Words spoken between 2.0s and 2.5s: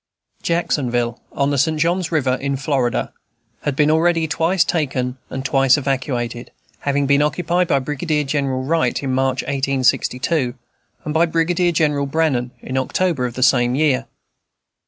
River,